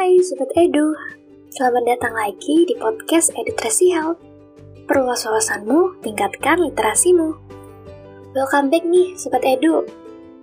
Hai 0.00 0.16
Sobat 0.24 0.48
Edu, 0.56 0.96
selamat 1.52 1.84
datang 1.84 2.16
lagi 2.16 2.64
di 2.64 2.72
podcast 2.72 3.36
Edutrasi 3.36 3.92
Health. 3.92 4.16
Perluas 4.88 5.28
wawasanmu, 5.28 6.00
tingkatkan 6.00 6.56
literasimu. 6.56 7.36
Welcome 8.32 8.72
back 8.72 8.80
nih 8.88 9.12
Sobat 9.20 9.44
Edu. 9.44 9.84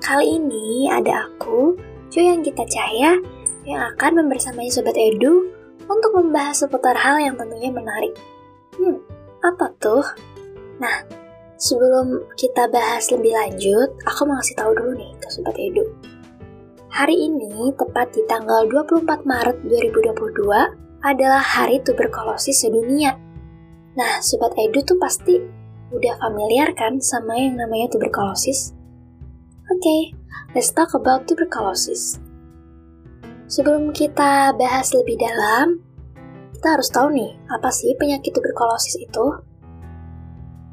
Kali 0.00 0.40
ini 0.40 0.88
ada 0.88 1.28
aku, 1.28 1.76
Joy 2.08 2.32
Gita 2.40 2.64
Cahya, 2.64 3.20
yang 3.68 3.92
akan 3.92 4.24
membersamai 4.24 4.72
Sobat 4.72 4.96
Edu 4.96 5.52
untuk 5.84 6.10
membahas 6.16 6.64
seputar 6.64 6.96
hal 6.96 7.20
yang 7.20 7.36
tentunya 7.36 7.68
menarik. 7.68 8.16
Hmm, 8.80 9.04
apa 9.44 9.68
tuh? 9.76 10.00
Nah, 10.80 11.04
sebelum 11.60 12.24
kita 12.40 12.72
bahas 12.72 13.04
lebih 13.12 13.36
lanjut, 13.36 14.00
aku 14.08 14.24
mau 14.24 14.40
kasih 14.40 14.56
tahu 14.56 14.72
dulu 14.72 14.96
nih 14.96 15.12
ke 15.20 15.28
Sobat 15.28 15.60
Edu 15.60 16.11
Hari 16.92 17.16
ini, 17.16 17.72
tepat 17.72 18.12
di 18.12 18.20
tanggal 18.28 18.68
24 18.68 19.24
Maret 19.24 19.64
2022, 19.64 20.44
adalah 21.00 21.40
Hari 21.40 21.80
Tuberkulosis 21.80 22.68
Sedunia. 22.68 23.16
Nah, 23.96 24.20
Sobat 24.20 24.52
Edu 24.60 24.84
tuh 24.84 25.00
pasti 25.00 25.40
udah 25.88 26.20
familiar 26.20 26.68
kan 26.76 27.00
sama 27.00 27.40
yang 27.40 27.56
namanya 27.56 27.96
tuberkulosis? 27.96 28.76
Oke, 29.72 29.80
okay, 29.80 30.00
let's 30.52 30.68
talk 30.68 30.92
about 30.92 31.24
tuberculosis. 31.24 32.20
Sebelum 33.48 33.96
kita 33.96 34.52
bahas 34.60 34.92
lebih 34.92 35.16
dalam, 35.16 35.80
kita 36.52 36.76
harus 36.76 36.92
tahu 36.92 37.08
nih, 37.08 37.40
apa 37.48 37.72
sih 37.72 37.96
penyakit 37.96 38.36
tuberkulosis 38.36 39.00
itu? 39.00 39.40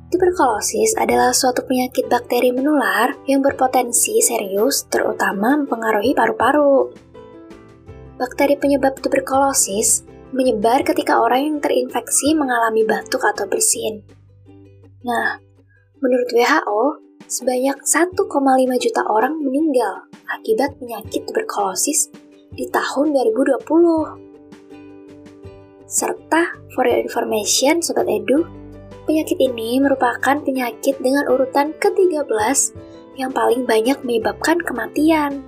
Tuberkulosis 0.09 0.97
adalah 0.97 1.29
suatu 1.29 1.61
penyakit 1.69 2.09
bakteri 2.09 2.49
menular 2.49 3.13
yang 3.29 3.45
berpotensi 3.45 4.17
serius, 4.25 4.89
terutama 4.89 5.53
mempengaruhi 5.61 6.17
paru-paru. 6.17 6.89
Bakteri 8.17 8.57
penyebab 8.57 8.97
tuberkulosis 9.05 10.01
menyebar 10.33 10.81
ketika 10.81 11.21
orang 11.21 11.45
yang 11.45 11.57
terinfeksi 11.61 12.33
mengalami 12.33 12.81
batuk 12.89 13.21
atau 13.21 13.45
bersin. 13.45 14.01
Nah, 15.05 15.37
menurut 16.01 16.29
WHO, 16.33 17.05
sebanyak 17.29 17.77
1,5 17.85 18.17
juta 18.81 19.01
orang 19.05 19.37
meninggal 19.37 20.09
akibat 20.25 20.73
penyakit 20.81 21.21
tuberkulosis 21.29 22.09
di 22.57 22.65
tahun 22.65 23.13
2020. 23.13 24.25
Serta, 25.85 26.57
for 26.73 26.89
your 26.89 26.97
information, 26.97 27.81
Sobat 27.85 28.09
Edu, 28.09 28.58
Penyakit 29.09 29.41
ini 29.41 29.81
merupakan 29.81 30.37
penyakit 30.37 31.01
dengan 31.01 31.25
urutan 31.33 31.73
ke-13 31.81 32.29
yang 33.17 33.33
paling 33.33 33.65
banyak 33.65 33.97
menyebabkan 34.05 34.61
kematian 34.61 35.41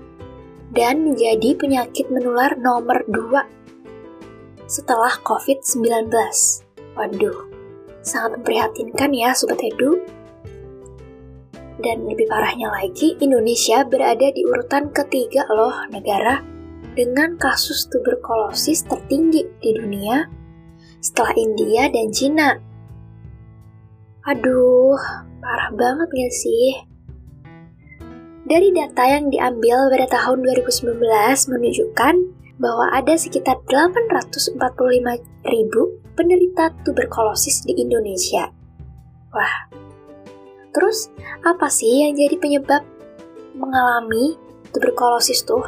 dan 0.74 1.06
menjadi 1.06 1.54
penyakit 1.54 2.10
menular 2.10 2.58
nomor 2.58 3.06
2 3.06 4.66
setelah 4.66 5.14
COVID-19. 5.22 6.10
Waduh, 6.98 7.38
sangat 8.02 8.42
memprihatinkan 8.42 9.14
ya 9.14 9.30
Sobat 9.38 9.62
Edu. 9.62 10.10
Dan 11.86 12.10
lebih 12.10 12.34
parahnya 12.34 12.74
lagi, 12.74 13.14
Indonesia 13.22 13.86
berada 13.86 14.26
di 14.34 14.42
urutan 14.42 14.90
ketiga 14.90 15.46
loh 15.54 15.86
negara 15.94 16.42
dengan 16.98 17.38
kasus 17.38 17.86
tuberkulosis 17.94 18.90
tertinggi 18.90 19.46
di 19.62 19.70
dunia 19.78 20.26
setelah 20.98 21.38
India 21.38 21.86
dan 21.94 22.10
Cina 22.10 22.71
Aduh, 24.22 25.02
parah 25.42 25.74
banget 25.74 26.06
gak 26.14 26.34
sih? 26.34 26.78
Dari 28.46 28.70
data 28.70 29.10
yang 29.10 29.34
diambil 29.34 29.90
pada 29.90 30.06
tahun 30.14 30.46
2019 30.46 31.02
menunjukkan 31.50 32.16
bahwa 32.62 32.86
ada 32.94 33.18
sekitar 33.18 33.58
845 33.66 34.62
ribu 35.50 35.82
penderita 36.14 36.70
tuberkulosis 36.86 37.66
di 37.66 37.74
Indonesia. 37.82 38.54
Wah, 39.34 39.74
terus 40.70 41.10
apa 41.42 41.66
sih 41.74 42.06
yang 42.06 42.14
jadi 42.14 42.38
penyebab 42.38 42.86
mengalami 43.58 44.38
tuberkulosis 44.70 45.42
tuh? 45.50 45.66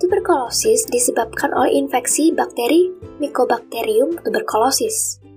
Tuberkulosis 0.00 0.88
disebabkan 0.88 1.52
oleh 1.52 1.76
infeksi 1.76 2.32
bakteri 2.32 2.88
Mycobacterium 3.20 4.16
tuberculosis. 4.24 5.27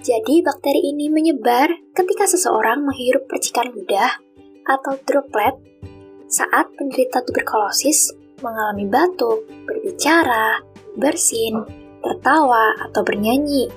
Jadi, 0.00 0.40
bakteri 0.40 0.96
ini 0.96 1.12
menyebar 1.12 1.68
ketika 1.92 2.24
seseorang 2.24 2.88
menghirup 2.88 3.28
percikan 3.28 3.68
ludah 3.68 4.16
atau 4.64 4.96
droplet 5.04 5.52
saat 6.24 6.72
penderita 6.72 7.20
tuberkulosis 7.20 8.16
mengalami 8.40 8.88
batuk, 8.88 9.44
berbicara, 9.68 10.64
bersin, 10.96 11.60
tertawa, 12.00 12.72
atau 12.88 13.04
bernyanyi. 13.04 13.68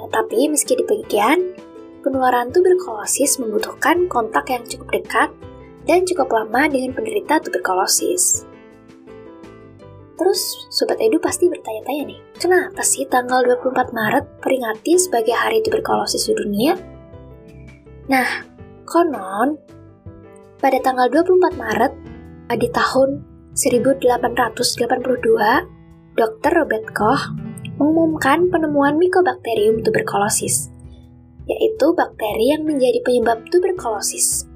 Nah, 0.00 0.08
tapi 0.08 0.48
meski 0.48 0.80
demikian, 0.80 1.52
penularan 2.00 2.48
tuberkulosis 2.48 3.36
membutuhkan 3.36 4.08
kontak 4.08 4.48
yang 4.48 4.64
cukup 4.64 4.88
dekat 4.96 5.28
dan 5.84 6.08
cukup 6.08 6.32
lama 6.32 6.72
dengan 6.72 6.96
penderita 6.96 7.36
tuberkulosis. 7.44 8.45
Terus 10.16 10.40
Sobat 10.72 10.96
Edu 10.96 11.20
pasti 11.20 11.44
bertanya-tanya 11.52 12.08
nih, 12.08 12.20
kenapa 12.40 12.80
sih 12.80 13.04
tanggal 13.04 13.44
24 13.44 13.92
Maret 13.92 14.40
peringati 14.40 14.96
sebagai 14.96 15.36
Hari 15.36 15.60
Tuberkulosis 15.60 16.32
Dunia? 16.32 16.72
Nah, 18.08 18.24
konon, 18.88 19.60
pada 20.56 20.80
tanggal 20.80 21.12
24 21.12 21.60
Maret 21.60 21.92
di 22.56 22.68
tahun 22.72 23.20
1882, 23.52 26.16
Dr. 26.16 26.50
Robert 26.64 26.88
Koch 26.96 27.36
mengumumkan 27.76 28.48
penemuan 28.48 28.96
Mycobacterium 28.96 29.84
tuberculosis, 29.84 30.72
yaitu 31.44 31.92
bakteri 31.92 32.56
yang 32.56 32.64
menjadi 32.64 33.04
penyebab 33.04 33.44
tuberkulosis. 33.52 34.48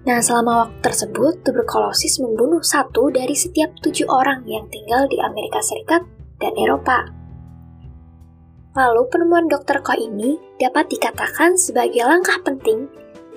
Nah, 0.00 0.16
selama 0.24 0.64
waktu 0.64 0.80
tersebut, 0.80 1.44
tuberkulosis 1.44 2.24
membunuh 2.24 2.64
satu 2.64 3.12
dari 3.12 3.36
setiap 3.36 3.68
tujuh 3.84 4.08
orang 4.08 4.48
yang 4.48 4.64
tinggal 4.72 5.04
di 5.12 5.20
Amerika 5.20 5.60
Serikat 5.60 6.00
dan 6.40 6.56
Eropa. 6.56 7.04
Lalu, 8.72 9.02
penemuan 9.12 9.44
Dr. 9.44 9.84
Koch 9.84 10.00
ini 10.00 10.40
dapat 10.56 10.88
dikatakan 10.88 11.52
sebagai 11.60 12.00
langkah 12.00 12.40
penting 12.40 12.88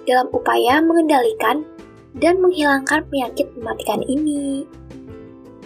dalam 0.08 0.32
upaya 0.32 0.80
mengendalikan 0.80 1.68
dan 2.16 2.40
menghilangkan 2.40 3.04
penyakit 3.12 3.52
mematikan 3.60 4.00
ini. 4.08 4.64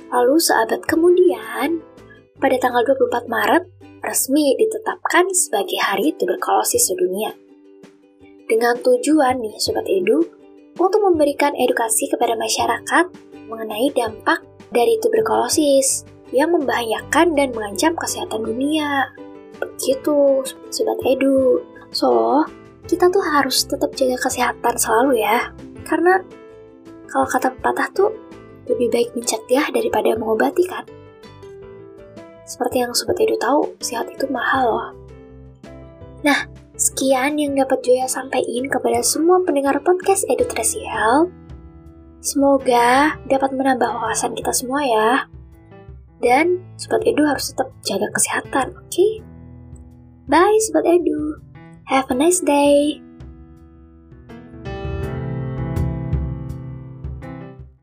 Lalu, 0.10 0.42
seabad 0.42 0.82
kemudian, 0.82 1.78
pada 2.42 2.58
tanggal 2.58 2.82
24 2.82 3.30
Maret, 3.30 3.64
resmi 4.02 4.58
ditetapkan 4.58 5.30
sebagai 5.30 5.78
Hari 5.78 6.16
Tuberkulosis 6.18 6.90
Sedunia. 6.90 7.38
Dengan 8.48 8.80
tujuan 8.80 9.44
nih, 9.44 9.60
Sobat 9.60 9.84
Edu, 9.86 10.37
untuk 10.78 11.02
memberikan 11.02 11.54
edukasi 11.58 12.10
kepada 12.10 12.38
masyarakat 12.38 13.06
mengenai 13.50 13.90
dampak 13.94 14.46
dari 14.70 14.98
tuberkulosis 15.02 16.06
yang 16.36 16.54
membahayakan 16.54 17.34
dan 17.34 17.50
mengancam 17.56 17.96
kesehatan 17.96 18.44
dunia. 18.44 19.12
Begitu, 19.58 20.44
Sobat 20.70 21.00
Edu. 21.08 21.64
So, 21.90 22.44
kita 22.86 23.10
tuh 23.10 23.24
harus 23.24 23.66
tetap 23.66 23.96
jaga 23.98 24.18
kesehatan 24.22 24.76
selalu 24.78 25.24
ya. 25.24 25.50
Karena 25.88 26.22
kalau 27.08 27.26
kata 27.26 27.56
pepatah 27.58 27.90
tuh, 27.96 28.12
lebih 28.68 28.92
baik 28.92 29.10
mencegah 29.16 29.72
daripada 29.72 30.14
mengobati 30.20 30.64
kan? 30.68 30.84
Seperti 32.44 32.84
yang 32.84 32.92
Sobat 32.92 33.20
Edu 33.24 33.40
tahu, 33.40 33.76
sehat 33.80 34.12
itu 34.12 34.28
mahal 34.28 34.66
loh. 34.68 34.90
Nah, 36.24 36.48
Sekian 36.78 37.42
yang 37.42 37.58
dapat 37.58 37.82
Joya 37.82 38.06
sampaikan 38.06 38.70
kepada 38.70 39.02
semua 39.02 39.42
pendengar 39.42 39.82
podcast 39.82 40.30
Edutrasi 40.30 40.86
Health. 40.86 41.34
Semoga 42.22 43.18
dapat 43.26 43.50
menambah 43.50 43.98
wawasan 43.98 44.38
kita 44.38 44.54
semua 44.54 44.86
ya. 44.86 45.10
Dan 46.22 46.62
Sobat 46.78 47.02
Edu 47.02 47.26
harus 47.26 47.50
tetap 47.50 47.74
jaga 47.82 48.14
kesehatan, 48.14 48.78
oke? 48.78 48.94
Okay? 48.94 49.26
Bye 50.30 50.62
Sobat 50.70 50.86
Edu. 50.86 51.42
Have 51.90 52.14
a 52.14 52.16
nice 52.18 52.46
day. 52.46 53.07